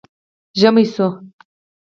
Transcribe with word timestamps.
ژمی 0.59 0.85
شو 0.93 1.07